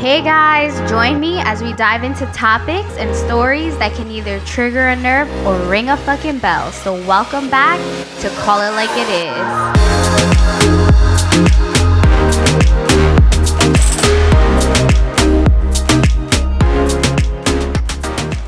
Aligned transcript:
Hey 0.00 0.22
guys, 0.22 0.72
join 0.88 1.20
me 1.20 1.40
as 1.40 1.62
we 1.62 1.74
dive 1.74 2.04
into 2.04 2.24
topics 2.32 2.96
and 2.96 3.14
stories 3.14 3.76
that 3.76 3.92
can 3.92 4.10
either 4.10 4.40
trigger 4.46 4.88
a 4.88 4.96
nerve 4.96 5.28
or 5.46 5.54
ring 5.68 5.90
a 5.90 5.96
fucking 5.98 6.38
bell. 6.38 6.72
So, 6.72 6.94
welcome 7.06 7.50
back 7.50 7.78
to 8.20 8.30
Call 8.40 8.62
It 8.62 8.70
Like 8.70 8.88
It 8.94 9.10
Is. 9.10 9.36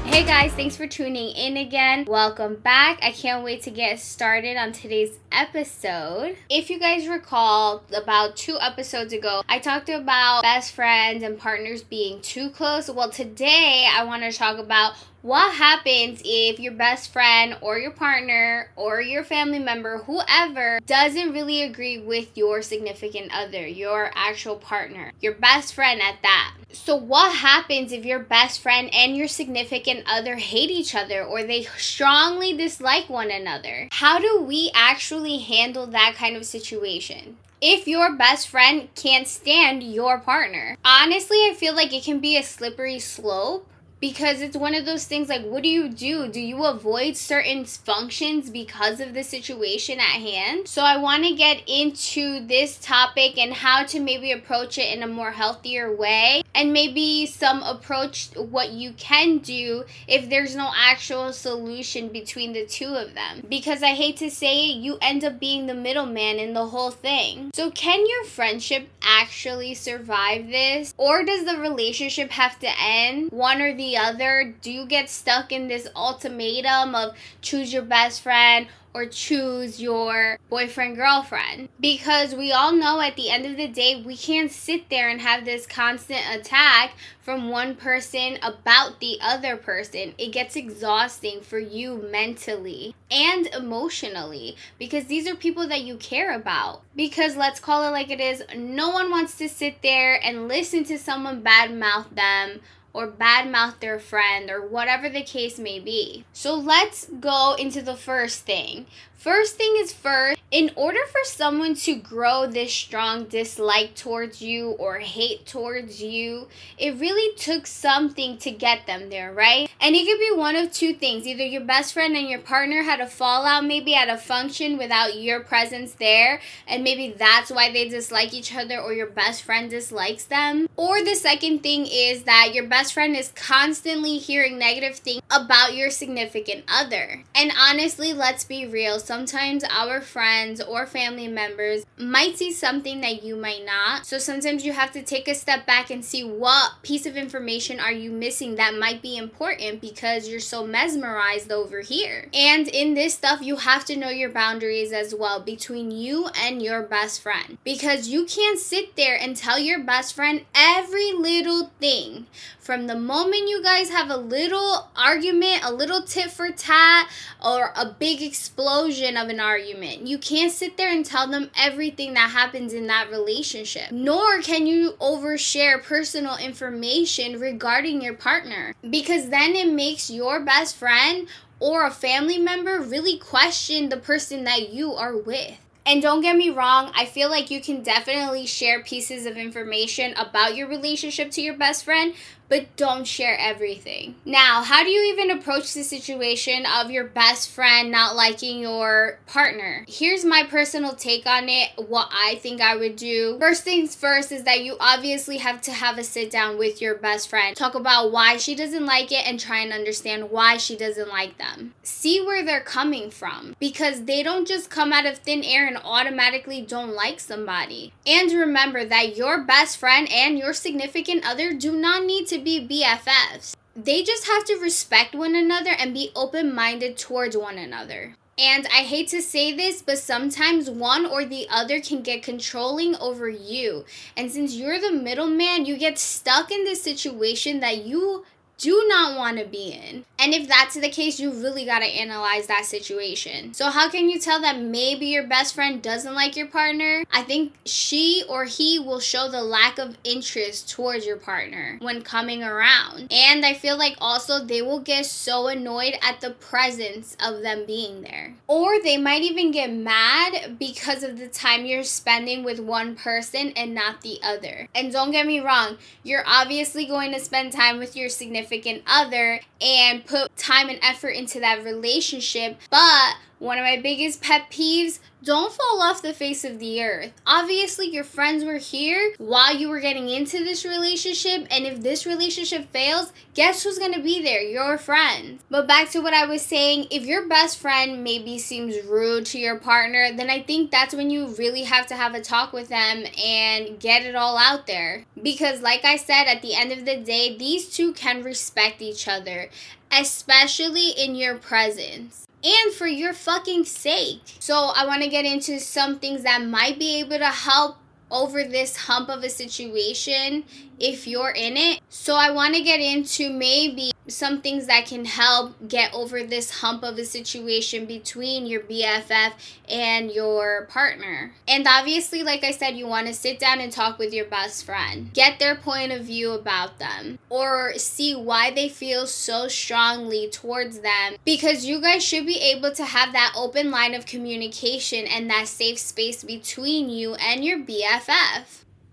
Hey 0.06 0.24
guys, 0.24 0.52
thanks 0.55 0.78
for 0.78 0.87
tuning 0.87 1.37
in 1.37 1.59
again. 1.59 2.06
Welcome 2.09 2.56
back. 2.56 2.98
I 3.02 3.12
can't 3.12 3.45
wait 3.45 3.60
to 3.64 3.70
get 3.70 4.00
started 4.00 4.56
on 4.56 4.73
today's 4.73 5.19
episode. 5.32 6.36
If 6.48 6.70
you 6.70 6.78
guys 6.78 7.08
recall, 7.08 7.82
about 7.94 8.36
two 8.36 8.58
episodes 8.60 9.12
ago, 9.12 9.42
I 9.48 9.59
talked 9.59 9.88
about 9.88 10.42
best 10.42 10.73
friends 10.73 11.23
and 11.23 11.38
partners 11.38 11.82
being 11.82 12.20
too 12.20 12.50
close. 12.50 12.90
Well, 12.90 13.10
today 13.10 13.87
I 13.92 14.04
want 14.04 14.23
to 14.23 14.32
talk 14.32 14.59
about 14.59 14.95
what 15.23 15.54
happens 15.54 16.20
if 16.24 16.59
your 16.59 16.73
best 16.73 17.12
friend 17.12 17.56
or 17.60 17.78
your 17.78 17.92
partner 17.92 18.70
or 18.74 19.00
your 19.00 19.23
family 19.23 19.60
member, 19.60 19.98
whoever, 19.98 20.80
doesn't 20.84 21.32
really 21.32 21.62
agree 21.62 21.98
with 21.98 22.37
your 22.37 22.60
significant 22.60 23.30
other, 23.32 23.64
your 23.64 24.10
actual 24.16 24.56
partner, 24.56 25.12
your 25.20 25.34
best 25.34 25.74
friend 25.74 26.02
at 26.02 26.16
that? 26.23 26.54
So, 26.73 26.96
what 26.96 27.37
happens 27.37 27.92
if 27.92 28.04
your 28.04 28.18
best 28.18 28.60
friend 28.60 28.90
and 28.92 29.16
your 29.16 29.28
significant 29.28 30.04
other 30.10 30.37
hate 30.37 30.70
each 30.70 30.95
other 30.95 31.23
or 31.23 31.45
they 31.45 31.64
strongly 31.76 32.56
dislike 32.56 33.09
one 33.09 33.30
another? 33.30 33.88
How 33.92 34.18
do 34.18 34.42
we 34.42 34.73
actually 34.74 35.21
handle 35.28 35.86
that 35.86 36.14
kind 36.16 36.36
of 36.36 36.44
situation? 36.44 37.36
if 37.62 37.86
your 37.86 38.16
best 38.16 38.48
friend 38.48 38.88
can't 38.96 39.28
stand 39.28 39.84
your 39.84 40.18
partner. 40.18 40.76
Honestly, 40.84 41.36
I 41.48 41.54
feel 41.56 41.76
like 41.76 41.95
it 41.95 42.02
can 42.02 42.18
be 42.18 42.37
a 42.37 42.42
slippery 42.42 42.98
slope 42.98 43.68
because 44.01 44.40
it's 44.40 44.56
one 44.56 44.74
of 44.74 44.84
those 44.84 45.04
things 45.04 45.29
like 45.29 45.45
what 45.45 45.62
do 45.62 45.68
you 45.68 45.88
do 45.88 46.26
do 46.26 46.40
you 46.40 46.64
avoid 46.64 47.16
certain 47.16 47.64
functions 47.64 48.51
because 48.51 48.98
of 48.98 49.14
the 49.14 49.23
situation 49.23 50.01
at 50.01 50.20
hand 50.20 50.66
so 50.66 50.82
i 50.82 50.96
want 50.96 51.23
to 51.23 51.32
get 51.36 51.62
into 51.68 52.45
this 52.46 52.79
topic 52.79 53.38
and 53.38 53.54
how 53.54 53.84
to 53.84 54.01
maybe 54.01 54.32
approach 54.32 54.76
it 54.76 54.92
in 54.92 55.04
a 55.04 55.07
more 55.07 55.30
healthier 55.30 55.95
way 55.95 56.41
and 56.54 56.72
maybe 56.72 57.26
some 57.26 57.62
approach 57.62 58.30
what 58.36 58.70
you 58.70 58.92
can 58.92 59.38
do 59.38 59.84
if 60.06 60.28
there's 60.28 60.54
no 60.56 60.70
actual 60.76 61.32
solution 61.32 62.08
between 62.08 62.52
the 62.52 62.66
two 62.66 62.95
of 62.95 63.14
them. 63.14 63.42
Because 63.48 63.82
i 63.82 63.90
hate 63.90 64.16
to 64.19 64.31
say 64.31 64.70
it 64.70 64.76
you 64.76 64.98
end 65.00 65.25
up 65.25 65.38
being 65.38 65.66
the 65.66 65.75
middleman 65.75 66.38
in 66.38 66.54
the 66.54 66.66
whole 66.66 66.91
thing. 66.91 67.50
So 67.54 67.70
can 67.70 68.06
your 68.06 68.25
friendship 68.25 68.88
actually 69.03 69.75
survive 69.75 70.48
this? 70.48 70.94
Or 70.97 71.25
does 71.25 71.44
the 71.44 71.58
relationship 71.58 72.30
have 72.30 72.58
to 72.60 72.69
end? 72.80 73.30
One 73.30 73.60
or 73.60 73.75
the 73.75 73.97
other? 73.97 74.54
Do 74.60 74.70
you 74.70 74.86
get 74.86 75.10
stuck 75.10 75.53
in 75.53 75.69
this 75.69 75.88
ultimatum 75.94 76.94
of 76.94 77.16
choose 77.41 77.72
your 77.72 77.82
best 77.82 78.22
friend 78.22 78.66
or 78.94 79.06
choose 79.06 79.81
your 79.81 80.38
boyfriend 80.48 80.97
girlfriend. 80.97 81.69
Because 81.81 82.34
we 82.34 82.53
all 82.53 82.72
know 82.72 83.00
at 83.00 83.16
the 83.16 83.31
end 83.31 83.47
of 83.47 83.56
the 83.56 83.69
day 83.69 84.03
we 84.04 84.16
can't 84.16 84.50
sit 84.50 84.88
there 84.91 85.09
and 85.09 85.21
have 85.21 85.44
this 85.44 85.66
constant 85.66 86.22
attack 86.32 86.93
from 87.20 87.48
one 87.48 87.75
person 87.75 88.38
about 88.43 89.00
the 89.00 89.19
other 89.20 89.56
person. 89.56 90.15
It 90.19 90.32
gets 90.32 90.56
exhausting 90.56 91.41
for 91.41 91.59
you 91.59 92.06
mentally 92.10 92.94
and 93.10 93.47
emotionally 93.48 94.56
because 94.78 95.04
these 95.06 95.28
are 95.28 95.34
people 95.34 95.69
that 95.69 95.82
you 95.82 95.97
care 95.97 96.34
about. 96.34 96.82
Because 96.94 97.37
let's 97.37 97.60
call 97.60 97.87
it 97.87 97.91
like 97.91 98.10
it 98.10 98.20
is 98.20 98.43
no 98.56 98.91
one 98.91 99.10
wants 99.10 99.37
to 99.38 99.48
sit 99.48 99.82
there 99.82 100.20
and 100.22 100.48
listen 100.48 100.84
to 100.84 100.98
someone 100.98 101.43
badmouth 101.43 102.15
them 102.15 102.60
or 102.94 103.09
badmouth 103.09 103.81
their 103.81 103.98
friend 103.98 104.50
or 104.50 104.66
whatever 104.66 105.09
the 105.09 105.22
case 105.22 105.58
may 105.58 105.80
be. 105.80 106.25
So 106.32 106.54
let's 106.54 107.06
go 107.06 107.54
into 107.58 107.82
the 107.82 107.97
first 107.97 108.41
thing. 108.41 108.86
First 109.22 109.55
thing 109.55 109.75
is 109.77 109.93
first, 109.93 110.41
in 110.50 110.72
order 110.75 110.99
for 111.06 111.21
someone 111.22 111.77
to 111.77 111.94
grow 111.94 112.49
this 112.49 112.72
strong 112.72 113.27
dislike 113.27 113.94
towards 113.94 114.43
you 114.43 114.71
or 114.71 114.99
hate 114.99 115.47
towards 115.47 116.03
you, 116.03 116.49
it 116.77 116.99
really 116.99 117.33
took 117.37 117.69
something 117.69 118.37
to 118.38 118.50
get 118.50 118.88
them 118.88 119.10
there, 119.10 119.33
right? 119.33 119.71
And 119.81 119.94
it 119.94 120.06
could 120.06 120.19
be 120.19 120.37
one 120.37 120.56
of 120.56 120.72
two 120.72 120.93
things. 120.94 121.25
Either 121.25 121.44
your 121.44 121.65
best 121.65 121.94
friend 121.94 122.16
and 122.16 122.28
your 122.28 122.41
partner 122.41 122.83
had 122.83 122.99
a 122.99 123.06
fallout 123.06 123.65
maybe 123.65 123.94
at 123.94 124.09
a 124.09 124.19
function 124.19 124.77
without 124.77 125.16
your 125.16 125.39
presence 125.39 125.93
there, 125.93 126.41
and 126.66 126.83
maybe 126.83 127.15
that's 127.16 127.53
why 127.53 127.71
they 127.71 127.89
dislike 127.89 128.34
each 128.34 128.53
other 128.53 128.81
or 128.81 128.93
your 128.93 129.06
best 129.06 129.44
friend 129.44 129.71
dislikes 129.71 130.25
them. 130.25 130.69
Or 130.77 131.00
the 131.00 131.15
second 131.15 131.62
thing 131.62 131.87
is 131.89 132.25
that 132.25 132.50
your 132.54 132.66
best 132.66 132.93
friend 132.93 133.16
is 133.16 133.31
constantly 133.37 134.19
hearing 134.19 134.59
negative 134.59 134.97
things 134.97 135.22
about 135.31 135.77
your 135.77 135.91
significant 135.91 136.65
other. 136.66 137.22
And 137.37 137.53
honestly, 137.56 138.12
let's 138.12 138.43
be 138.43 138.66
real 138.66 138.99
sometimes 139.12 139.62
our 139.68 140.00
friends 140.00 140.58
or 140.58 140.86
family 140.86 141.28
members 141.28 141.84
might 141.98 142.34
see 142.38 142.50
something 142.50 143.02
that 143.02 143.22
you 143.22 143.36
might 143.36 143.62
not. 143.62 144.06
So 144.06 144.16
sometimes 144.16 144.64
you 144.64 144.72
have 144.72 144.90
to 144.92 145.02
take 145.02 145.28
a 145.28 145.34
step 145.34 145.66
back 145.66 145.90
and 145.90 146.02
see 146.02 146.24
what 146.24 146.82
piece 146.82 147.04
of 147.04 147.14
information 147.14 147.78
are 147.78 147.92
you 147.92 148.10
missing 148.10 148.54
that 148.54 148.74
might 148.74 149.02
be 149.02 149.18
important 149.18 149.82
because 149.82 150.30
you're 150.30 150.40
so 150.40 150.66
mesmerized 150.66 151.52
over 151.52 151.82
here. 151.82 152.30
And 152.32 152.66
in 152.68 152.94
this 152.94 153.12
stuff, 153.12 153.42
you 153.42 153.56
have 153.56 153.84
to 153.84 153.96
know 153.96 154.08
your 154.08 154.30
boundaries 154.30 154.92
as 154.92 155.14
well 155.14 155.40
between 155.40 155.90
you 155.90 156.28
and 156.34 156.62
your 156.62 156.80
best 156.80 157.20
friend 157.20 157.58
because 157.64 158.08
you 158.08 158.24
can't 158.24 158.58
sit 158.58 158.96
there 158.96 159.18
and 159.20 159.36
tell 159.36 159.58
your 159.58 159.84
best 159.84 160.14
friend 160.14 160.46
every 160.54 161.12
little 161.12 161.70
thing 161.78 162.28
from 162.58 162.86
the 162.86 162.94
moment 162.94 163.48
you 163.48 163.60
guys 163.62 163.90
have 163.90 164.08
a 164.08 164.16
little 164.16 164.88
argument, 164.96 165.64
a 165.64 165.72
little 165.72 166.02
tit 166.02 166.30
for 166.30 166.50
tat, 166.52 167.10
or 167.44 167.72
a 167.76 167.84
big 167.98 168.22
explosion 168.22 169.01
of 169.10 169.28
an 169.28 169.40
argument. 169.40 170.06
You 170.06 170.18
can't 170.18 170.52
sit 170.52 170.76
there 170.76 170.92
and 170.92 171.04
tell 171.04 171.28
them 171.28 171.50
everything 171.56 172.14
that 172.14 172.30
happens 172.30 172.72
in 172.72 172.86
that 172.86 173.10
relationship. 173.10 173.90
Nor 173.90 174.40
can 174.40 174.66
you 174.66 174.92
overshare 175.00 175.82
personal 175.82 176.36
information 176.36 177.41
regarding 177.41 178.00
your 178.00 178.14
partner 178.14 178.74
because 178.88 179.28
then 179.28 179.54
it 179.54 179.72
makes 179.72 180.10
your 180.10 180.44
best 180.44 180.76
friend 180.76 181.28
or 181.60 181.86
a 181.86 181.91
family 181.91 182.38
member 182.38 182.80
really 182.80 183.18
question 183.18 183.88
the 183.88 183.96
person 183.96 184.44
that 184.44 184.72
you 184.72 184.92
are 184.92 185.16
with. 185.16 185.58
And 185.84 186.00
don't 186.00 186.20
get 186.20 186.36
me 186.36 186.50
wrong, 186.50 186.92
I 186.94 187.06
feel 187.06 187.28
like 187.28 187.50
you 187.50 187.60
can 187.60 187.82
definitely 187.82 188.46
share 188.46 188.82
pieces 188.82 189.26
of 189.26 189.36
information 189.36 190.14
about 190.14 190.54
your 190.54 190.68
relationship 190.68 191.32
to 191.32 191.42
your 191.42 191.56
best 191.56 191.84
friend, 191.84 192.14
but 192.52 192.76
don't 192.76 193.06
share 193.06 193.38
everything. 193.40 194.14
Now, 194.26 194.62
how 194.62 194.84
do 194.84 194.90
you 194.90 195.10
even 195.10 195.30
approach 195.30 195.72
the 195.72 195.82
situation 195.82 196.66
of 196.66 196.90
your 196.90 197.04
best 197.04 197.48
friend 197.48 197.90
not 197.90 198.14
liking 198.14 198.58
your 198.58 199.18
partner? 199.26 199.86
Here's 199.88 200.22
my 200.22 200.42
personal 200.42 200.94
take 200.94 201.24
on 201.24 201.48
it, 201.48 201.70
what 201.76 202.10
I 202.12 202.34
think 202.42 202.60
I 202.60 202.76
would 202.76 202.96
do. 202.96 203.38
First 203.38 203.64
things 203.64 203.94
first 203.94 204.32
is 204.32 204.44
that 204.44 204.62
you 204.62 204.76
obviously 204.78 205.38
have 205.38 205.62
to 205.62 205.72
have 205.72 205.96
a 205.96 206.04
sit 206.04 206.30
down 206.30 206.58
with 206.58 206.82
your 206.82 206.94
best 206.94 207.30
friend. 207.30 207.56
Talk 207.56 207.74
about 207.74 208.12
why 208.12 208.36
she 208.36 208.54
doesn't 208.54 208.84
like 208.84 209.10
it 209.12 209.26
and 209.26 209.41
try 209.41 209.60
and 209.60 209.72
understand 209.72 210.30
why 210.30 210.58
she 210.58 210.76
doesn't 210.76 211.08
like 211.08 211.38
them. 211.38 211.72
See 211.82 212.20
where 212.20 212.44
they're 212.44 212.60
coming 212.60 213.10
from 213.10 213.56
because 213.60 214.04
they 214.04 214.22
don't 214.22 214.46
just 214.46 214.68
come 214.68 214.92
out 214.92 215.06
of 215.06 215.16
thin 215.16 215.42
air 215.42 215.66
and 215.66 215.78
automatically 215.82 216.60
don't 216.60 216.92
like 216.92 217.18
somebody. 217.18 217.94
And 218.06 218.30
remember 218.30 218.84
that 218.84 219.16
your 219.16 219.42
best 219.42 219.78
friend 219.78 220.06
and 220.12 220.38
your 220.38 220.52
significant 220.52 221.26
other 221.26 221.54
do 221.54 221.74
not 221.74 222.04
need 222.04 222.26
to 222.26 222.41
be 222.42 222.66
BFFs. 222.66 223.54
They 223.75 224.03
just 224.03 224.26
have 224.26 224.44
to 224.44 224.56
respect 224.56 225.14
one 225.14 225.34
another 225.34 225.70
and 225.70 225.94
be 225.94 226.10
open 226.14 226.54
minded 226.54 226.98
towards 226.98 227.36
one 227.36 227.56
another. 227.56 228.16
And 228.38 228.66
I 228.66 228.82
hate 228.82 229.08
to 229.08 229.20
say 229.20 229.54
this, 229.54 229.82
but 229.82 229.98
sometimes 229.98 230.70
one 230.70 231.04
or 231.04 231.25
the 231.25 231.47
other 231.50 231.80
can 231.80 232.03
get 232.03 232.22
controlling 232.22 232.97
over 232.97 233.28
you. 233.28 233.84
And 234.16 234.30
since 234.33 234.54
you're 234.54 234.80
the 234.80 234.92
middleman, 234.92 235.66
you 235.66 235.77
get 235.77 235.98
stuck 235.98 236.50
in 236.50 236.65
this 236.65 236.83
situation 236.83 237.60
that 237.60 237.84
you 237.84 238.24
do 238.62 238.84
not 238.88 239.18
want 239.18 239.38
to 239.38 239.44
be 239.44 239.72
in. 239.72 240.04
And 240.20 240.32
if 240.32 240.47
that's 240.47 240.76
the 240.76 240.88
case, 240.88 241.18
you 241.18 241.32
really 241.32 241.64
got 241.64 241.80
to 241.80 241.84
analyze 241.84 242.47
that 242.47 242.64
situation. 242.64 243.54
So, 243.54 243.70
how 243.70 243.91
can 243.91 244.09
you 244.09 244.20
tell 244.20 244.41
that 244.41 244.60
maybe 244.60 245.06
your 245.06 245.26
best 245.26 245.54
friend 245.54 245.82
doesn't 245.82 246.14
like 246.14 246.36
your 246.36 246.47
partner? 246.47 247.04
I 247.12 247.22
think 247.22 247.54
she 247.66 248.22
or 248.28 248.44
he 248.44 248.78
will 248.78 249.00
show 249.00 249.28
the 249.28 249.42
lack 249.42 249.80
of 249.80 249.98
interest 250.04 250.70
towards 250.70 251.04
your 251.04 251.16
partner 251.16 251.76
when 251.80 252.03
coming 252.03 252.44
around. 252.44 253.09
And 253.10 253.44
I 253.44 253.54
feel 253.54 253.76
like 253.76 253.97
also 254.00 254.44
they 254.44 254.62
will 254.62 254.78
get 254.78 255.06
so 255.06 255.48
annoyed 255.48 255.94
at 256.00 256.20
the 256.20 256.31
presence 256.31 257.17
of 257.20 257.43
them 257.43 257.65
being 257.67 258.03
there. 258.03 258.35
Or 258.47 258.81
they 258.81 258.97
might 258.97 259.23
even 259.23 259.50
get 259.50 259.73
mad 259.73 260.56
because 260.61 261.03
of 261.03 261.19
the 261.19 261.26
time 261.26 261.67
you're 261.67 261.82
spending 261.82 262.44
with 262.44 262.61
one 262.61 262.94
person 262.94 263.53
and 263.56 263.75
not 263.75 264.03
the 264.03 264.20
other. 264.23 264.69
And 264.73 264.93
don't 264.93 265.11
get 265.11 265.26
me 265.26 265.41
wrong, 265.41 265.79
you're 266.05 266.25
obviously 266.25 266.87
going 266.87 267.11
to 267.11 267.19
spend 267.19 267.53
time 267.53 267.81
with 267.81 267.97
your 267.97 268.08
significant 268.08 268.52
significant 268.53 268.83
other 268.87 269.41
and 269.61 270.05
put 270.05 270.35
time 270.37 270.69
and 270.69 270.79
effort 270.83 271.11
into 271.11 271.41
that 271.41 271.65
relationship. 271.65 272.59
But 272.71 273.17
One 273.43 273.59
of 273.59 273.65
my 273.65 273.77
biggest 273.77 274.23
pet 274.23 274.53
peeves 274.53 275.00
don't 275.25 275.53
fall 275.53 275.83
off 275.83 276.00
the 276.00 276.15
face 276.15 276.44
of 276.44 276.61
the 276.61 276.81
earth. 276.81 277.12
Obviously, 277.27 277.89
your 277.89 278.05
friends 278.05 278.44
were 278.44 278.59
here 278.59 279.15
while 279.19 279.53
you 279.53 279.69
were 279.69 279.81
getting 279.81 280.09
into 280.09 280.44
this 280.44 280.65
relationship, 280.65 281.49
and 281.50 281.67
if 281.67 281.81
this 281.81 282.06
relationship 282.06 282.71
fails, 282.71 283.12
guess 283.35 283.65
who's 283.65 283.81
gonna 283.81 284.00
be 284.00 284.23
there? 284.23 284.41
Your 284.41 284.79
friends. 284.79 285.43
But 285.50 285.67
back 285.67 285.91
to 285.91 285.99
what 285.99 286.15
I 286.15 286.25
was 286.25 286.43
saying, 286.43 286.87
if 286.93 287.05
your 287.05 287.27
best 287.27 287.59
friend 287.59 288.05
maybe 288.05 288.39
seems 288.39 288.81
rude 288.87 289.27
to 289.27 289.41
your 289.41 289.59
partner, 289.59 290.12
then 290.17 290.31
I 290.31 290.41
think 290.41 290.71
that's 290.71 290.94
when 290.94 291.11
you 291.11 291.27
really 291.35 291.65
have 291.65 291.89
to 291.89 291.97
have 291.97 292.15
a 292.15 292.21
talk 292.21 292.53
with 292.53 292.69
them 292.69 293.05
and 293.21 293.81
get 293.81 294.06
it 294.06 294.15
all 294.15 294.39
out 294.39 294.69
there. 294.69 295.05
Because, 295.21 295.62
like 295.62 295.85
I 295.85 295.97
said, 295.97 296.29
at 296.29 296.43
the 296.43 296.55
end 296.55 296.71
of 296.71 296.85
the 296.85 296.99
day, 296.99 297.37
these 297.37 297.69
two 297.69 297.93
can 297.93 298.23
respect 298.23 298.81
each 298.81 299.09
other, 299.09 299.50
especially 299.91 300.91
in 300.91 301.17
your 301.17 301.39
presence 301.39 302.29
and 302.44 302.73
for 302.73 302.87
your 302.87 303.12
fucking 303.12 303.65
sake. 303.65 304.21
So, 304.39 304.73
I 304.75 304.87
want 304.87 305.03
to 305.03 305.09
get 305.09 305.25
into 305.25 305.61
some 305.61 305.99
things 305.99 306.23
that 306.23 306.43
might 306.43 306.79
be 306.79 307.00
able 307.00 307.19
to 307.19 307.27
help 307.27 307.77
over 308.12 308.44
this 308.44 308.76
hump 308.76 309.09
of 309.09 309.25
a 309.25 309.31
situation 309.31 310.44
if 310.79 311.06
you're 311.06 311.31
in 311.31 311.56
it. 311.56 311.81
So, 311.88 312.14
I 312.14 312.31
want 312.31 312.55
to 312.55 312.62
get 312.62 312.81
into 312.81 313.31
maybe 313.31 313.93
some 314.09 314.41
things 314.41 314.67
that 314.67 314.87
can 314.87 315.05
help 315.05 315.55
get 315.69 315.94
over 315.94 316.25
this 316.25 316.61
hump 316.61 316.82
of 316.82 316.99
a 316.99 317.05
situation 317.05 317.87
between 317.87 318.47
your 318.47 318.61
BFF 318.61 319.32
and 319.69 320.11
your 320.11 320.67
partner. 320.67 321.32
And 321.47 321.67
obviously, 321.69 322.23
like 322.23 322.43
I 322.43 322.50
said, 322.50 322.76
you 322.76 322.87
want 322.87 323.06
to 323.06 323.14
sit 323.14 323.38
down 323.38 323.61
and 323.61 323.73
talk 323.73 323.99
with 323.99 324.12
your 324.12 324.25
best 324.25 324.65
friend, 324.65 325.12
get 325.15 325.38
their 325.38 325.55
point 325.55 325.93
of 325.93 326.03
view 326.03 326.32
about 326.32 326.79
them, 326.81 327.19
or 327.31 327.75
see 327.76 328.15
why 328.15 328.50
they 328.50 328.69
feel 328.69 329.06
so 329.06 329.47
strongly 329.47 330.29
towards 330.31 330.81
them. 330.81 331.15
Because 331.25 331.65
you 331.65 331.81
guys 331.81 332.03
should 332.03 332.26
be 332.26 332.41
able 332.41 332.73
to 332.73 332.85
have 332.85 333.12
that 333.12 333.35
open 333.37 333.70
line 333.70 333.94
of 333.94 334.06
communication 334.06 335.06
and 335.06 335.31
that 335.31 335.47
safe 335.47 335.79
space 335.79 336.25
between 336.25 336.91
you 336.91 337.15
and 337.15 337.44
your 337.44 337.58
BFF 337.61 338.02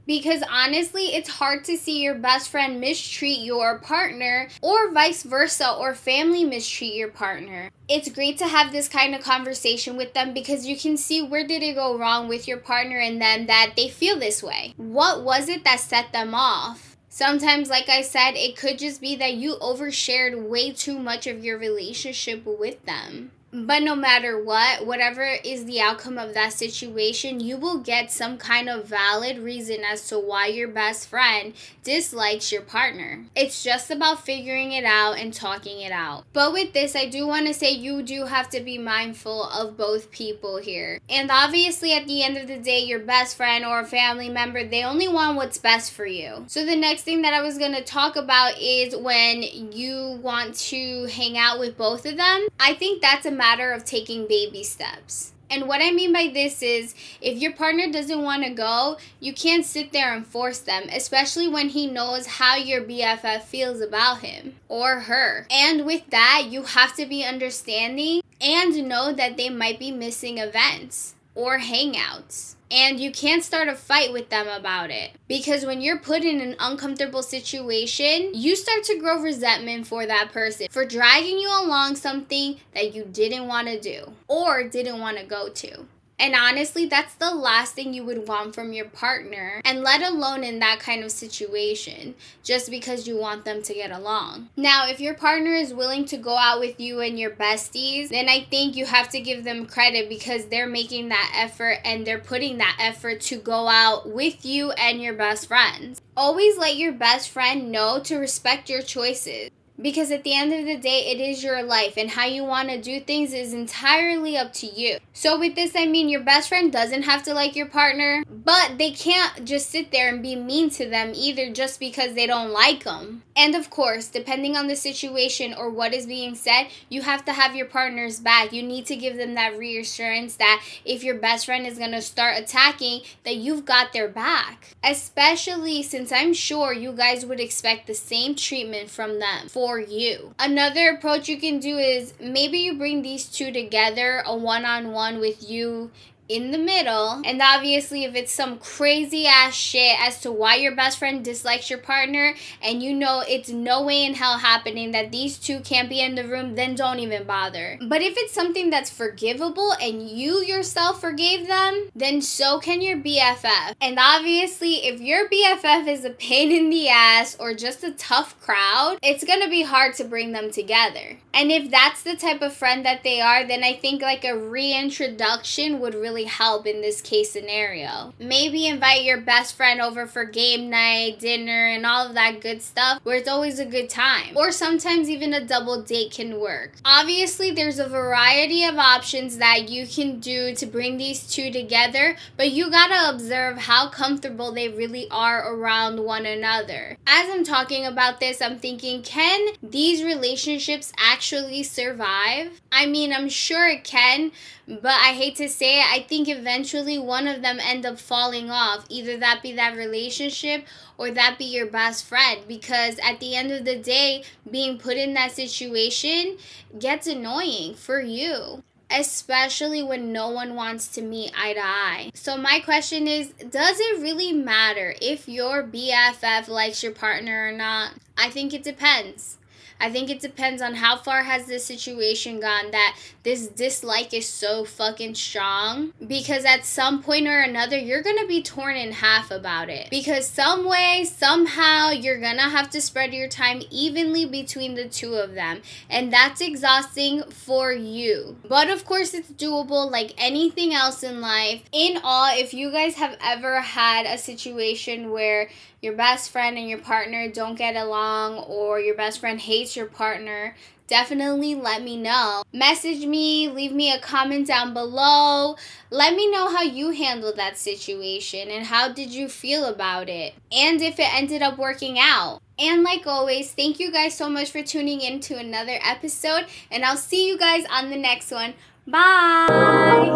because 0.10 0.42
honestly, 0.50 1.14
it's 1.14 1.30
hard 1.30 1.64
to 1.64 1.78
see 1.78 2.02
your 2.02 2.16
best 2.16 2.50
friend 2.50 2.82
mistreat 2.82 3.42
your 3.42 3.78
partner 3.78 4.50
or 4.60 4.92
vice 4.92 5.22
versa, 5.22 5.72
or 5.72 5.94
family 5.94 6.44
mistreat 6.44 6.96
your 6.96 7.10
partner. 7.10 7.70
It's 7.88 8.10
great 8.10 8.40
to 8.40 8.48
have 8.48 8.72
this 8.72 8.90
kind 8.90 9.14
of 9.14 9.22
conversation 9.22 9.98
with 9.98 10.16
them 10.16 10.34
because 10.34 10.66
you 10.66 10.76
can 10.76 10.98
see 10.98 11.22
where 11.22 11.46
did 11.46 11.62
it 11.62 11.76
go 11.76 11.96
wrong 11.96 12.28
with 12.28 12.48
your 12.48 12.58
partner 12.58 12.98
and 12.98 13.22
them 13.22 13.46
that 13.46 13.74
they 13.76 13.88
feel 13.88 14.18
this 14.18 14.42
way. 14.42 14.74
What 14.78 15.24
was 15.24 15.48
it 15.48 15.64
that 15.64 15.80
set 15.80 16.12
them 16.12 16.34
off? 16.34 16.98
Sometimes, 17.10 17.70
like 17.70 17.88
I 17.88 18.02
said, 18.02 18.32
it 18.32 18.58
could 18.58 18.80
just 18.80 19.02
be 19.02 19.16
that 19.18 19.36
you 19.36 19.58
overshared 19.58 20.48
way 20.48 20.72
too 20.72 20.98
much 20.98 21.28
of 21.28 21.44
your 21.44 21.60
relationship 21.60 22.46
with 22.46 22.84
them. 22.86 23.30
But 23.52 23.82
no 23.82 23.96
matter 23.96 24.42
what, 24.42 24.86
whatever 24.86 25.28
is 25.44 25.66
the 25.66 25.82
outcome 25.82 26.18
of 26.18 26.34
that 26.36 26.54
situation, 26.54 27.40
you 27.40 27.58
will 27.58 27.80
get 27.80 28.12
some 28.12 28.38
kind 28.38 28.70
of 28.70 28.86
valid 28.86 29.40
reason 29.40 29.84
as 29.84 30.08
to 30.10 30.20
why 30.20 30.48
your 30.48 30.68
best 30.68 31.08
friend 31.08 31.54
dislikes 31.84 32.52
your 32.52 32.62
partner. 32.62 33.26
It's 33.36 33.64
just 33.64 33.90
about 33.90 34.24
figuring 34.24 34.72
it 34.72 34.86
out 34.86 35.18
and 35.18 35.34
talking 35.34 35.82
it 35.82 35.92
out. 35.92 36.26
But 36.34 36.54
with 36.54 36.74
this, 36.74 36.96
I 36.96 37.08
do 37.08 37.26
want 37.26 37.48
to 37.48 37.54
say 37.54 37.72
you 37.72 38.04
do 38.04 38.26
have 38.26 38.50
to 38.50 38.60
be 38.60 38.78
mindful 38.78 39.46
of 39.46 39.76
both 39.78 40.12
people 40.12 40.58
here. 40.58 41.00
And 41.10 41.32
obviously, 41.32 41.94
at 41.94 42.06
the 42.06 42.24
end 42.24 42.38
of 42.38 42.48
the 42.48 42.58
day, 42.58 42.80
your 42.80 43.00
best 43.00 43.36
friend 43.36 43.66
or 43.66 43.80
a 43.80 43.86
family 43.86 44.30
member, 44.30 44.64
they 44.64 44.84
only 44.84 45.08
want 45.08 45.38
what's 45.38 45.58
best 45.58 45.92
for 45.94 46.06
you. 46.06 46.46
So 46.48 46.66
the 46.66 46.76
next 46.76 47.02
thing 47.02 47.24
that 47.24 47.34
I 47.34 47.42
was 47.42 47.58
going 47.58 47.74
to 47.74 47.84
talk 47.84 48.16
about 48.16 48.60
is 48.60 48.96
when 48.96 49.42
you 49.42 50.20
want 50.22 50.54
to 50.56 51.06
hang 51.06 51.38
out 51.38 51.60
with 51.60 51.78
both 51.78 52.06
of 52.06 52.18
them. 52.18 52.48
I 52.60 52.76
think 52.76 53.02
that's 53.02 53.26
a 53.26 53.39
matter 53.40 53.72
of 53.72 53.86
taking 53.86 54.28
baby 54.28 54.64
steps. 54.64 55.34
And 55.50 55.68
what 55.68 55.82
I 55.82 55.90
mean 55.90 56.14
by 56.14 56.30
this 56.32 56.62
is 56.62 56.94
if 57.22 57.40
your 57.40 57.54
partner 57.54 57.92
doesn't 57.92 58.22
want 58.22 58.44
to 58.44 58.52
go, 58.52 58.98
you 59.20 59.34
can't 59.34 59.66
sit 59.66 59.92
there 59.92 60.14
and 60.14 60.28
force 60.28 60.60
them, 60.60 60.84
especially 60.94 61.48
when 61.48 61.70
he 61.70 61.88
knows 61.88 62.28
how 62.28 62.56
your 62.56 62.84
BFF 62.84 63.42
feels 63.42 63.82
about 63.82 64.20
him 64.20 64.58
or 64.68 65.02
her. 65.02 65.48
And 65.50 65.86
with 65.86 66.08
that, 66.12 66.46
you 66.50 66.64
have 66.64 66.96
to 66.98 67.08
be 67.08 67.24
understanding 67.24 68.22
and 68.40 68.88
know 68.88 69.12
that 69.12 69.38
they 69.38 69.50
might 69.50 69.80
be 69.80 69.92
missing 69.92 70.38
events 70.38 71.16
or 71.34 71.58
hangouts 71.58 72.56
and 72.72 73.00
you 73.00 73.12
can't 73.12 73.44
start 73.44 73.68
a 73.68 73.76
fight 73.76 74.12
with 74.14 74.30
them 74.30 74.48
about 74.48 74.90
it. 74.92 75.12
Because 75.28 75.66
when 75.66 75.82
you're 75.82 76.00
put 76.00 76.24
in 76.24 76.42
an 76.42 76.56
uncomfortable 76.60 77.24
situation, 77.24 78.32
you 78.34 78.56
start 78.56 78.84
to 78.86 79.00
grow 79.00 79.22
resentment 79.22 79.88
for 79.88 80.06
that 80.06 80.32
person 80.32 80.68
for 80.70 80.86
dragging 80.86 81.40
you 81.40 81.50
along 81.50 81.96
something 81.96 82.58
that 82.74 82.94
you 82.94 83.06
didn't 83.06 83.48
want 83.48 83.68
to 83.68 83.80
do 83.80 84.14
or 84.28 84.64
didn't 84.64 85.00
want 85.00 85.18
to 85.18 85.26
go 85.26 85.50
to. 85.50 85.86
And 86.20 86.36
honestly, 86.36 86.86
that's 86.86 87.16
the 87.16 87.34
last 87.34 87.74
thing 87.74 87.94
you 87.94 88.04
would 88.04 88.28
want 88.28 88.54
from 88.54 88.74
your 88.74 88.86
partner, 88.86 89.62
and 89.64 89.82
let 89.82 90.04
alone 90.04 90.44
in 90.44 90.60
that 90.60 90.80
kind 90.80 91.04
of 91.04 91.12
situation, 91.12 92.16
just 92.44 92.70
because 92.70 93.08
you 93.08 93.18
want 93.18 93.46
them 93.46 93.62
to 93.64 93.74
get 93.74 93.92
along. 93.92 94.50
Now, 94.58 94.88
if 94.88 95.00
your 95.00 95.14
partner 95.14 95.54
is 95.54 95.74
willing 95.74 96.04
to 96.06 96.18
go 96.18 96.36
out 96.36 96.60
with 96.60 96.80
you 96.80 97.00
and 97.00 97.18
your 97.18 97.32
besties, 97.32 98.10
then 98.10 98.28
I 98.28 98.44
think 98.44 98.76
you 98.76 98.86
have 98.86 99.10
to 99.10 99.22
give 99.22 99.46
them 99.46 99.66
credit 99.66 100.10
because 100.10 100.48
they're 100.48 100.68
making 100.68 101.10
that 101.10 101.32
effort 101.34 101.78
and 101.86 102.06
they're 102.06 102.20
putting 102.20 102.58
that 102.58 102.78
effort 102.80 103.22
to 103.22 103.38
go 103.38 103.70
out 103.70 104.10
with 104.10 104.46
you 104.46 104.72
and 104.72 105.02
your 105.02 105.14
best 105.14 105.48
friends. 105.48 106.02
Always 106.18 106.58
let 106.58 106.76
your 106.76 106.92
best 106.92 107.30
friend 107.30 107.72
know 107.72 108.02
to 108.04 108.18
respect 108.18 108.70
your 108.70 108.82
choices 108.82 109.50
because 109.82 110.12
at 110.12 110.24
the 110.24 110.36
end 110.36 110.54
of 110.54 110.66
the 110.66 110.78
day, 110.78 111.12
it 111.12 111.20
is 111.20 111.44
your 111.44 111.64
life, 111.64 111.96
and 111.98 112.12
how 112.12 112.26
you 112.26 112.44
want 112.44 112.70
to 112.70 112.82
do 112.82 113.00
things 113.00 113.34
is 113.34 113.54
entirely 113.54 114.38
up 114.38 114.52
to 114.54 114.68
you. 114.68 114.98
So, 115.14 115.40
with 115.40 115.56
this, 115.56 115.74
I 115.76 115.86
mean 115.86 116.10
your 116.10 116.22
best 116.22 116.50
friend 116.50 116.72
doesn't 116.72 117.04
have 117.04 117.24
to 117.24 117.34
like 117.34 117.56
your 117.56 117.68
partner, 117.68 118.24
but 118.28 118.78
they 118.78 118.92
can't 118.92 119.46
just 119.46 119.70
sit 119.70 119.92
there 119.92 120.10
and 120.10 120.22
be 120.22 120.36
mean 120.36 120.70
to 120.72 120.90
them 120.90 121.12
either 121.16 121.52
just 121.52 121.80
because 121.80 122.14
they 122.14 122.28
don't 122.28 122.52
like 122.52 122.84
them. 122.84 123.24
And 123.36 123.56
of 123.56 123.70
course, 123.70 124.08
depending 124.08 124.58
on 124.58 124.68
the 124.68 124.76
situation 124.76 125.54
or 125.54 125.70
what 125.70 125.94
is 125.94 126.06
being 126.06 126.36
said, 126.36 126.68
you 126.90 127.04
have 127.04 127.24
to 127.26 127.34
have 127.34 127.56
your 127.56 127.68
partner's 127.68 128.20
back. 128.20 128.52
You 128.52 128.64
need 128.64 128.86
to 128.88 128.98
give 128.98 129.16
them 129.16 129.36
that 129.36 129.58
reassurance 129.58 130.36
that 130.36 130.62
if 130.84 131.04
your 131.04 131.16
best 131.16 131.46
friend 131.46 131.66
is 131.66 131.78
going 131.78 131.92
to 131.92 132.02
start 132.02 132.38
attacking, 132.38 133.02
that 133.24 133.36
you've 133.36 133.66
got 133.66 133.94
their 133.94 134.10
back. 134.10 134.76
Especially 134.84 135.82
since 135.84 136.12
I'm 136.12 136.34
sure 136.34 136.74
you 136.74 136.92
guys 136.92 137.26
would 137.26 137.40
expect 137.40 137.88
the 137.88 137.94
same 137.94 138.36
treatment 138.36 138.90
from 138.90 139.20
them. 139.20 139.48
For 139.48 139.69
for 139.70 139.80
you. 139.80 140.34
Another 140.40 140.90
approach 140.90 141.30
you 141.30 141.40
can 141.40 141.60
do 141.60 141.78
is 141.78 142.16
maybe 142.20 142.58
you 142.58 142.76
bring 142.76 143.04
these 143.04 143.26
two 143.26 143.52
together, 143.52 144.24
a 144.26 144.36
one 144.36 144.66
on 144.66 144.92
one 144.94 145.20
with 145.20 145.48
you 145.48 145.92
in 146.30 146.52
the 146.52 146.58
middle. 146.58 147.22
And 147.26 147.42
obviously, 147.42 148.04
if 148.06 148.16
it's 148.16 148.32
some 148.32 148.60
crazy 148.60 149.26
ass 149.26 149.56
shit 149.56 150.00
as 150.00 150.22
to 150.22 150.32
why 150.32 150.56
your 150.56 150.76
best 150.76 151.00
friend 151.00 151.26
dislikes 151.26 151.70
your 151.70 151.80
partner 151.80 152.36
and 152.62 152.82
you 152.82 152.94
know 152.94 153.24
it's 153.28 153.50
no 153.50 153.84
way 153.84 154.06
in 154.06 154.14
hell 154.14 154.38
happening 154.38 154.92
that 154.92 155.12
these 155.12 155.38
two 155.38 155.60
can't 155.62 155.90
be 155.90 156.00
in 156.00 156.16
the 156.16 156.28
room, 156.28 156.56
then 156.56 156.76
don't 156.76 157.00
even 157.00 157.26
bother. 157.26 157.80
But 157.82 158.02
if 158.02 158.14
it's 158.16 158.34
something 158.34 158.70
that's 158.70 158.92
forgivable 158.92 159.74
and 159.82 160.08
you 160.08 160.44
yourself 160.44 161.02
forgave 161.02 161.48
them, 161.48 161.90
then 161.96 162.22
so 162.22 162.60
can 162.60 162.82
your 162.82 162.98
BFF. 162.98 163.76
And 163.82 163.98
obviously, 164.00 164.86
if 164.86 165.02
your 165.02 165.28
BFF 165.28 165.88
is 165.88 166.06
a 166.06 166.12
pain 166.12 166.52
in 166.52 166.70
the 166.70 166.90
ass 166.90 167.36
or 167.40 167.56
just 167.56 167.84
a 167.84 167.92
tough 167.92 168.40
crowd, 168.40 169.00
it's 169.02 169.24
gonna 169.24 169.50
be 169.50 169.64
hard 169.64 169.96
to 169.96 170.04
bring 170.04 170.32
them 170.32 170.52
together. 170.52 171.18
And 171.34 171.52
if 171.52 171.72
that's 171.72 172.04
the 172.04 172.16
type 172.16 172.42
of 172.42 172.54
friend 172.54 172.86
that 172.86 173.04
they 173.04 173.20
are, 173.20 173.46
then 173.46 173.64
I 173.64 173.74
think 173.74 174.02
like 174.02 174.24
a 174.26 174.38
reintroduction 174.38 175.80
would 175.80 175.96
really 175.96 176.19
really 176.20 176.30
help 176.30 176.68
in 176.68 176.82
this 176.82 177.02
case 177.02 177.32
scenario. 177.32 178.14
Maybe 178.20 178.68
invite 178.68 179.04
your 179.04 179.22
best 179.22 179.56
friend 179.56 179.80
over 179.80 180.06
for 180.06 180.26
game 180.26 180.70
night, 180.70 181.20
dinner, 181.20 181.68
and 181.68 181.86
all 181.86 182.08
of 182.08 182.14
that 182.16 182.42
good 182.42 182.62
stuff 182.62 183.00
where 183.04 183.18
it's 183.18 183.30
always 183.30 183.60
a 183.60 183.66
good 183.66 183.90
time. 183.90 184.36
Or 184.36 184.52
sometimes 184.52 185.10
even 185.10 185.34
a 185.34 185.46
double 185.46 185.82
date 185.82 186.12
can 186.12 186.40
work. 186.40 186.74
Obviously, 186.84 187.52
there's 187.52 187.80
a 187.80 187.88
variety 187.88 188.66
of 188.66 188.78
options 188.78 189.38
that 189.38 189.70
you 189.70 189.88
can 189.88 190.20
do 190.20 190.54
to 190.56 190.66
bring 190.66 190.98
these 190.98 191.26
two 191.26 191.52
together, 191.52 192.18
but 192.36 192.52
you 192.52 192.70
gotta 192.70 193.14
observe 193.14 193.58
how 193.58 193.90
comfortable 193.90 194.52
they 194.52 194.68
really 194.68 195.08
are 195.10 195.54
around 195.54 196.04
one 196.04 196.26
another. 196.26 196.98
As 197.08 197.30
I'm 197.30 197.44
talking 197.44 197.86
about 197.86 198.20
this, 198.20 198.42
I'm 198.42 198.60
thinking, 198.60 199.04
can 199.04 199.56
these 199.64 200.04
relationships 200.04 200.92
actually 200.98 201.64
survive? 201.64 202.60
I 202.72 202.86
mean, 202.86 203.14
I'm 203.14 203.30
sure 203.30 203.68
it 203.68 203.84
can, 203.84 204.32
but 204.68 204.86
I 204.86 205.14
hate 205.14 205.36
to 205.38 205.50
say 205.50 205.80
it, 205.80 205.86
I 205.92 206.02
think 206.10 206.28
eventually 206.28 206.98
one 206.98 207.28
of 207.28 207.42
them 207.42 207.60
end 207.62 207.86
up 207.86 208.00
falling 208.00 208.50
off. 208.50 208.86
Either 208.90 209.18
that 209.18 209.42
be 209.42 209.54
that 209.54 209.78
relationship 209.78 210.66
or 210.98 211.12
that 211.12 211.38
be 211.38 211.46
your 211.46 211.68
best 211.68 212.06
friend. 212.06 212.42
Because 212.48 213.00
at 213.02 213.20
the 213.20 213.36
end 213.36 213.52
of 213.52 213.64
the 213.64 213.78
day, 213.78 214.24
being 214.50 214.78
put 214.78 214.98
in 214.98 215.14
that 215.14 215.32
situation 215.32 216.38
gets 216.78 217.08
annoying 217.08 217.76
for 217.76 218.02
you 218.02 218.64
especially 218.92 219.84
when 219.84 220.12
no 220.12 220.30
one 220.30 220.56
wants 220.56 220.88
to 220.88 221.02
meet 221.02 221.32
eye 221.38 221.54
to 221.54 221.60
eye. 221.64 222.12
So, 222.16 222.36
my 222.38 222.60
question 222.60 223.08
is 223.08 223.34
Does 223.34 223.80
it 223.80 224.02
really 224.02 224.34
matter 224.34 224.96
if 225.02 225.30
your 225.30 225.64
BFF 225.64 226.48
likes 226.48 226.82
your 226.82 226.92
partner 226.92 227.48
or 227.48 227.52
not? 227.52 227.94
I 228.18 228.30
think 228.30 228.54
it 228.54 228.64
depends. 228.64 229.39
I 229.80 229.90
think 229.90 230.10
it 230.10 230.20
depends 230.20 230.62
on 230.62 230.76
how 230.76 230.98
far 230.98 231.24
has 231.24 231.46
this 231.46 231.66
situation 231.66 232.40
gone 232.40 232.72
that 232.72 232.98
this 233.24 233.48
dislike 233.48 234.14
is 234.14 234.28
so 234.28 234.66
fucking 234.66 235.16
strong 235.16 235.94
because 236.06 236.46
at 236.46 236.66
some 236.66 237.02
point 237.02 237.28
or 237.28 237.40
another 237.40 237.78
you're 237.78 238.02
going 238.02 238.18
to 238.18 238.28
be 238.28 238.42
torn 238.42 238.76
in 238.76 238.92
half 238.92 239.32
about 239.32 239.70
it 239.70 239.90
because 239.90 240.28
some 240.28 240.66
way 240.66 241.06
somehow 241.06 241.92
you're 241.92 242.20
going 242.20 242.38
to 242.38 242.44
have 242.44 242.70
to 242.72 242.82
spread 242.82 243.14
your 243.14 243.28
time 243.28 243.62
evenly 243.70 244.26
between 244.26 244.76
the 244.76 244.88
two 244.88 245.14
of 245.14 245.34
them 245.34 245.62
and 245.90 246.12
that's 246.12 246.42
exhausting 246.42 247.24
for 247.30 247.72
you. 247.72 248.38
But 248.48 248.70
of 248.70 248.86
course 248.86 249.14
it's 249.14 249.32
doable 249.32 249.90
like 249.90 250.14
anything 250.18 250.74
else 250.74 251.04
in 251.04 251.22
life. 251.22 251.64
In 251.72 252.00
all, 252.04 252.30
if 252.32 252.54
you 252.54 252.72
guys 252.72 252.96
have 252.96 253.18
ever 253.22 253.62
had 253.62 254.06
a 254.06 254.18
situation 254.18 255.12
where 255.12 255.50
your 255.82 255.94
best 255.96 256.32
friend 256.32 256.58
and 256.58 256.68
your 256.68 256.80
partner 256.80 257.30
don't 257.32 257.56
get 257.56 257.76
along 257.76 258.38
or 258.40 258.80
your 258.80 258.96
best 258.96 259.20
friend 259.20 259.40
hates 259.40 259.69
your 259.76 259.86
partner, 259.86 260.56
definitely 260.88 261.56
let 261.56 261.84
me 261.84 261.96
know. 261.96 262.44
Message 262.52 263.06
me, 263.06 263.48
leave 263.48 263.72
me 263.72 263.94
a 263.94 264.00
comment 264.00 264.48
down 264.48 264.74
below. 264.74 265.56
Let 265.90 266.16
me 266.16 266.30
know 266.30 266.50
how 266.50 266.64
you 266.64 266.90
handled 266.92 267.38
that 267.38 267.58
situation 267.58 268.50
and 268.50 268.66
how 268.66 268.92
did 268.92 269.12
you 269.14 269.30
feel 269.30 269.66
about 269.66 270.10
it 270.10 270.34
and 270.52 270.82
if 270.82 271.00
it 271.00 271.14
ended 271.14 271.42
up 271.42 271.58
working 271.58 271.98
out. 272.00 272.42
And 272.58 272.84
like 272.84 273.08
always, 273.08 273.52
thank 273.52 273.80
you 273.80 273.92
guys 273.92 274.18
so 274.18 274.30
much 274.30 274.52
for 274.52 274.64
tuning 274.64 275.02
in 275.02 275.20
to 275.22 275.38
another 275.38 275.80
episode 275.82 276.46
and 276.70 276.84
I'll 276.84 276.98
see 276.98 277.28
you 277.28 277.38
guys 277.38 277.64
on 277.72 277.90
the 277.90 277.98
next 277.98 278.32
one. 278.32 278.56
Bye. 278.88 280.08